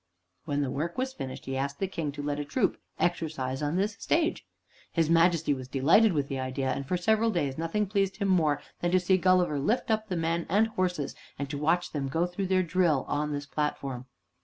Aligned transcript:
When 0.45 0.61
the 0.63 0.71
work 0.71 0.97
was 0.97 1.13
finished, 1.13 1.45
he 1.45 1.55
asked 1.55 1.77
the 1.77 1.87
King 1.87 2.11
to 2.13 2.23
let 2.23 2.39
a 2.39 2.43
troop 2.43 2.81
exercise 2.97 3.61
on 3.61 3.75
this 3.75 3.93
stage. 3.99 4.47
His 4.91 5.11
Majesty 5.11 5.53
was 5.53 5.67
delighted 5.67 6.11
with 6.13 6.27
the 6.27 6.39
idea, 6.39 6.71
and 6.71 6.87
for 6.87 6.97
several 6.97 7.29
days 7.29 7.55
nothing 7.55 7.85
pleased 7.85 8.17
him 8.17 8.27
more 8.27 8.63
than 8.79 8.89
to 8.93 8.99
see 8.99 9.17
Gulliver 9.19 9.59
lift 9.59 9.91
up 9.91 10.07
the 10.07 10.17
men 10.17 10.47
and 10.49 10.69
horses, 10.69 11.13
and 11.37 11.51
to 11.51 11.57
watch 11.59 11.91
them 11.91 12.07
go 12.09 12.25
through 12.25 12.47
their 12.47 12.63
drill 12.63 13.05
on 13.07 13.31
this 13.31 13.45
platform. 13.45 14.07